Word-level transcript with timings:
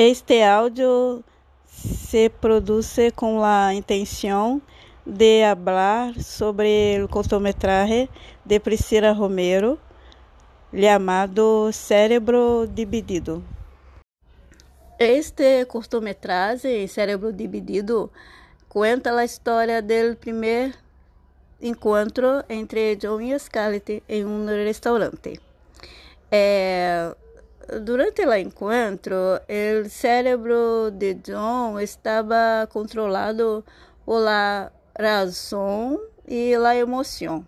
Este 0.00 0.44
áudio 0.44 1.24
se 1.66 2.30
produce 2.30 3.10
com 3.10 3.42
a 3.42 3.74
intenção 3.74 4.62
de 5.04 5.42
falar 5.64 6.14
sobre 6.22 7.02
o 7.02 7.08
cortometraje 7.08 8.08
de 8.44 8.60
Priscila 8.60 9.10
Romero, 9.10 9.76
chamado 10.72 11.72
Cérebro 11.72 12.68
Dividido. 12.72 13.42
Este 15.00 15.64
cortometraje, 15.64 16.86
Cérebro 16.86 17.32
Dividido, 17.32 18.12
conta 18.68 19.12
a 19.18 19.24
história 19.24 19.82
do 19.82 20.16
primeiro 20.16 20.74
encontro 21.60 22.44
entre 22.48 22.94
John 22.94 23.20
e 23.20 23.36
Scarlett 23.36 24.04
em 24.08 24.24
um 24.24 24.46
restaurante. 24.46 25.40
É, 26.30 27.16
Durante 27.68 28.24
o 28.24 28.32
encontro, 28.32 29.14
o 29.14 29.88
cérebro 29.90 30.90
de 30.90 31.12
John 31.16 31.78
estava 31.78 32.66
controlado 32.72 33.62
por 34.06 34.20
la 34.20 34.72
razão 34.98 36.00
e 36.26 36.56
la 36.56 36.74
emoção, 36.74 37.46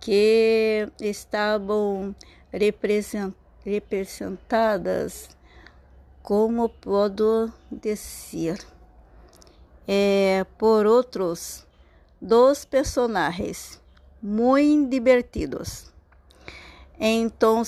que 0.00 0.88
estavam 0.98 2.16
representadas, 3.62 5.28
como 6.22 6.70
posso 6.70 7.52
dizer, 7.70 8.58
é, 9.86 10.46
por 10.56 10.86
outros 10.86 11.66
dois 12.18 12.64
personagens 12.64 13.78
muito 14.22 14.88
divertidos. 14.88 15.92
Então, 16.98 17.62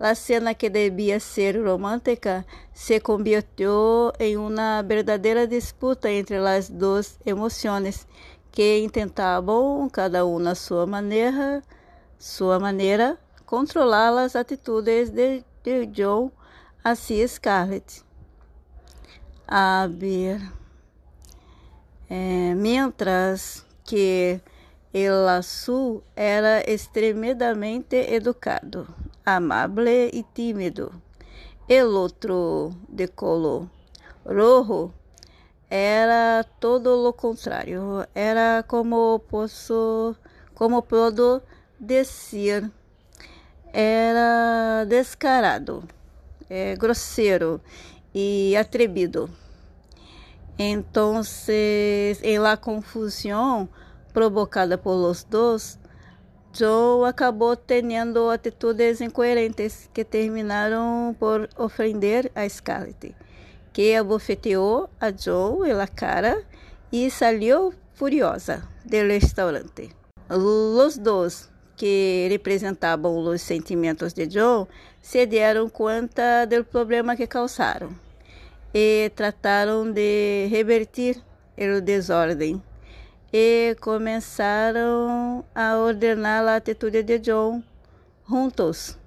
a 0.00 0.14
cena 0.14 0.54
que 0.54 0.70
devia 0.70 1.20
ser 1.20 1.62
romântica 1.62 2.46
se 2.72 2.98
convirtiu 2.98 4.10
em 4.18 4.34
uma 4.38 4.82
verdadeira 4.82 5.46
disputa 5.46 6.10
entre 6.10 6.38
as 6.38 6.70
duas 6.70 7.20
emoções 7.26 8.08
que 8.50 8.88
tentavam, 8.90 9.90
cada 9.90 10.24
um 10.24 10.38
na 10.38 10.54
sua 10.54 10.86
maneira, 10.86 11.62
sua 12.18 12.58
maneira, 12.58 13.18
controlar 13.44 14.16
as 14.18 14.34
atitudes 14.34 15.10
de, 15.10 15.44
de 15.62 15.84
John 15.86 16.30
hacia 16.82 17.28
Scarlett. 17.28 18.02
A 19.46 19.86
ver, 19.86 20.40
é, 22.08 22.54
mientras 22.54 23.66
que 23.84 24.40
el 24.94 25.28
azul 25.28 26.02
era 26.16 26.62
extremamente 26.62 28.14
educado 28.14 28.86
amable 29.24 30.10
e 30.12 30.24
tímido. 30.34 30.92
El 31.68 31.94
outro, 31.96 32.72
de 32.88 33.08
color 33.08 33.68
rojo, 34.24 34.92
era 35.68 36.44
todo 36.58 37.06
o 37.08 37.12
contrário. 37.12 38.06
Era 38.14 38.64
como 38.66 39.20
posso, 39.28 40.16
como 40.54 40.82
puedo 40.82 41.42
dizer, 41.78 42.70
era 43.72 44.84
descarado, 44.86 45.84
é, 46.48 46.74
grosseiro 46.76 47.60
e 48.14 48.56
atrevido. 48.56 49.30
Então, 50.58 51.22
em 52.22 52.38
la 52.38 52.56
confusão 52.56 53.68
provocada 54.12 54.76
por 54.76 54.94
los 54.94 55.24
dos, 55.24 55.78
Joe 56.52 57.08
acabou 57.08 57.54
tendo 57.54 58.28
atitudes 58.28 59.00
incoerentes 59.00 59.88
que 59.94 60.04
terminaram 60.04 61.14
por 61.18 61.48
ofender 61.56 62.30
a 62.34 62.48
Scarlett, 62.48 63.14
que 63.72 63.94
abofeteou 63.94 64.90
a 65.00 65.12
Joe 65.12 65.72
na 65.72 65.86
cara 65.86 66.42
e 66.90 67.08
saiu 67.08 67.72
furiosa 67.94 68.68
do 68.84 68.96
restaurante. 68.96 69.90
Os 70.28 70.98
dois, 70.98 71.48
que 71.76 72.26
representavam 72.28 73.16
os 73.16 73.42
sentimentos 73.42 74.12
de 74.12 74.28
Joe, 74.28 74.66
se 75.00 75.24
deram 75.26 75.68
conta 75.68 76.46
do 76.46 76.64
problema 76.64 77.14
que 77.14 77.28
causaram 77.28 77.90
e 78.74 79.10
trataram 79.14 79.90
de 79.90 80.48
revertir 80.50 81.16
o 81.56 81.80
desordem 81.80 82.60
e 83.32 83.76
começaram 83.80 85.44
a 85.54 85.76
ordenar 85.78 86.46
a 86.46 86.56
atitude 86.56 87.02
de 87.02 87.18
John 87.18 87.62
juntos. 88.28 88.98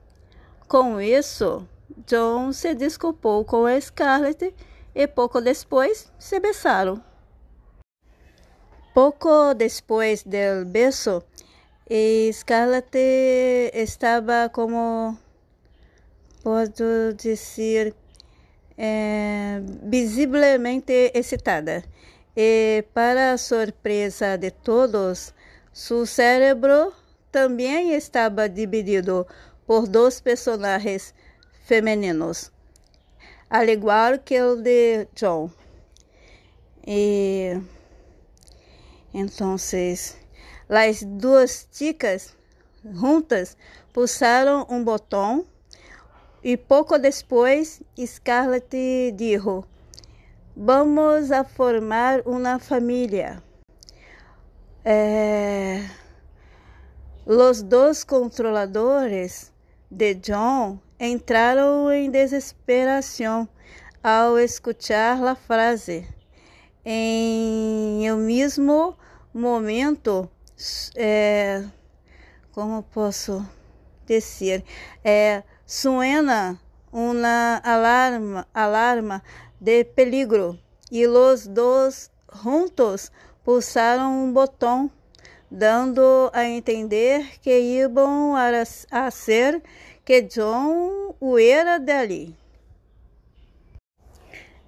Com 0.67 1.00
isso, 1.01 1.67
John 2.07 2.53
se 2.53 2.73
desculpou 2.73 3.44
com 3.44 3.66
a 3.66 3.79
Scarlett 3.79 4.53
e 4.95 5.07
pouco 5.07 5.41
depois 5.41 6.12
se 6.17 6.39
beijaram. 6.39 7.03
Pouco 8.94 9.53
depois 9.56 10.23
do 10.23 10.66
beijo, 10.67 11.23
Scarlett 12.31 12.97
estava 13.73 14.50
como 14.50 15.17
posso 16.44 17.13
dizer 17.17 17.95
é, 18.78 19.62
visivelmente 19.83 21.12
excitada 21.13 21.83
e, 22.35 22.83
para 22.94 23.38
surpresa 23.38 24.38
de 24.38 24.51
todos, 24.51 25.33
seu 25.71 26.05
cérebro 26.05 26.94
também 27.31 27.94
estava 27.94 28.49
dividido 28.49 29.27
por 29.66 29.88
dois 29.88 30.19
personagens 30.21 31.13
femininos, 31.66 32.51
al 33.49 33.67
igual 33.69 34.19
que 34.19 34.41
o 34.41 34.55
de 34.55 35.07
John. 35.16 35.49
E 36.85 37.59
então, 39.13 39.55
as 39.55 41.03
duas 41.03 41.67
chicas 41.71 42.35
juntas 42.83 43.55
pulsaram 43.94 44.65
um 44.69 44.83
botão 44.83 45.45
e 46.44 46.57
pouco 46.57 46.97
depois 46.97 47.81
Scarlett 47.97 49.13
disse 49.15 49.63
Vamos 50.55 51.31
a 51.31 51.43
formar 51.43 52.21
uma 52.27 52.59
família. 52.59 53.41
É, 54.85 55.83
os 57.25 57.63
dois 57.63 58.03
controladores 58.03 59.51
de 59.89 60.13
John 60.13 60.77
entraram 60.99 61.91
em 61.91 62.11
desesperação 62.11 63.49
ao 64.03 64.37
escutar 64.37 65.23
a 65.23 65.33
frase. 65.33 66.07
Em 66.85 68.11
o 68.11 68.17
mesmo 68.17 68.95
momento, 69.33 70.29
é, 70.95 71.63
como 72.51 72.83
posso 72.83 73.43
dizer, 74.05 74.63
é, 75.03 75.41
suena 75.65 76.59
uma 76.91 77.59
alarma, 77.63 78.47
alarma 78.53 79.23
de 79.63 79.85
peligro 79.85 80.59
e 80.91 81.07
os 81.07 81.47
dois 81.47 82.12
juntos 82.44 83.09
pulsaram 83.46 84.25
um 84.25 84.34
botão, 84.34 84.91
dando 85.50 86.29
a 86.34 86.44
entender 86.44 87.40
que 87.40 87.57
iam 87.57 88.35
a, 88.35 89.09
ser 89.09 89.63
que 90.03 90.22
John 90.24 91.16
o 91.18 91.40
era 91.40 91.78
dali. 91.79 92.35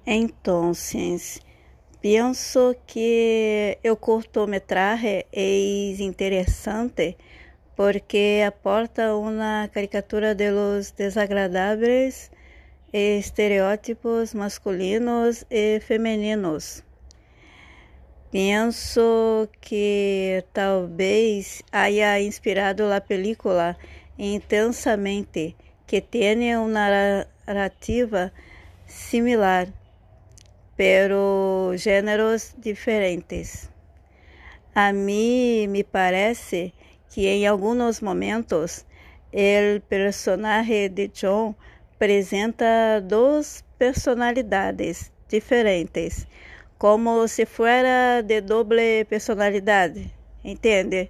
Então, 0.07 0.71
penso 2.01 2.73
que 2.87 3.77
o 3.83 3.97
cortometraje 3.97 5.25
é 5.33 5.95
interessante 5.99 7.17
porque 7.75 8.41
aporta 8.47 9.13
uma 9.13 9.67
caricatura 9.73 10.33
de 10.33 10.51
los 10.51 10.91
desagradáveis 10.91 12.31
estereótipos 12.95 14.33
masculinos 14.33 15.45
e 15.49 15.81
femininos. 15.81 16.81
Penso 18.31 19.49
que 19.59 20.45
talvez 20.53 21.61
haya 21.73 22.21
inspirado 22.21 22.93
a 22.93 23.01
película 23.01 23.77
intensamente, 24.17 25.57
que 25.85 25.99
tem 25.99 26.55
uma 26.55 27.27
narrativa 27.45 28.31
similar, 28.87 29.67
pero 30.77 31.73
gêneros 31.75 32.55
diferentes. 32.57 33.69
A 34.73 34.93
mim 34.93 35.67
me 35.67 35.83
parece 35.83 36.73
que 37.09 37.27
em 37.27 37.45
alguns 37.45 37.99
momentos 37.99 38.85
o 39.33 39.81
personagem 39.89 40.89
de 40.89 41.09
John 41.09 41.55
apresenta 41.95 42.99
duas 43.01 43.63
personalidades 43.77 45.13
diferentes, 45.29 46.27
como 46.77 47.25
se 47.29 47.45
fuera 47.45 48.21
de 48.21 48.41
doble 48.41 49.05
personalidade, 49.05 50.13
entende? 50.43 51.09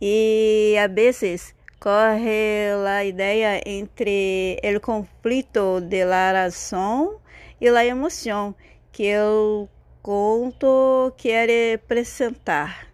E 0.00 0.76
a 0.78 0.86
vezes 0.86 1.56
corre 1.80 2.70
a 2.86 3.04
ideia 3.04 3.60
entre 3.66 4.60
o 4.76 4.80
conflito 4.80 5.80
de 5.80 6.04
la 6.04 6.30
razão 6.32 7.18
e 7.60 7.68
a 7.68 7.84
emoção 7.84 8.54
que 8.92 9.12
o 9.18 9.68
conto 10.02 11.12
quer 11.16 11.74
apresentar. 11.74 12.86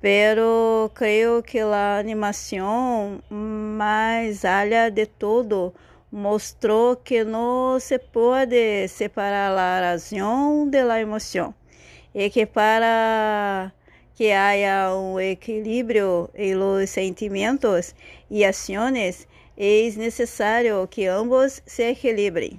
Pero 0.00 0.90
creio 0.92 1.40
que 1.42 1.60
a 1.60 1.98
animação 1.98 3.22
mais 3.30 4.44
alha 4.44 4.90
de 4.90 5.06
todo 5.06 5.72
mostrou 6.16 6.96
que 6.96 7.22
não 7.24 7.78
se 7.78 7.98
pode 7.98 8.88
separar 8.88 9.52
a 9.52 9.90
razão 9.90 10.66
de 10.66 10.82
la 10.82 10.98
emoção 10.98 11.54
e 12.14 12.30
que 12.30 12.46
para 12.46 13.70
que 14.14 14.32
haya 14.32 14.94
um 14.94 15.20
equilíbrio 15.20 16.30
em 16.34 16.54
los 16.54 16.88
sentimentos 16.88 17.94
e 18.30 18.46
ações, 18.46 19.28
é 19.58 19.90
necessário 19.94 20.88
que 20.88 21.06
ambos 21.06 21.60
se 21.66 21.82
equilibrem. 21.82 22.58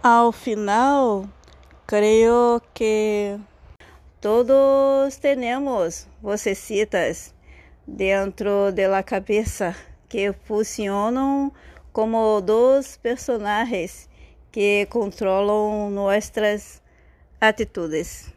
Ao 0.00 0.30
final, 0.30 1.28
creio 1.84 2.62
que 2.72 3.40
todos 4.20 5.16
temos 5.16 6.06
vocecitas 6.22 7.34
dentro 7.84 8.70
da 8.70 9.02
cabeça 9.02 9.74
que 10.08 10.32
funcionam 10.44 11.52
como 11.96 12.42
dois 12.42 12.98
personagens 12.98 14.06
que 14.52 14.86
controlam 14.90 15.88
nossas 15.90 16.82
atitudes. 17.40 18.35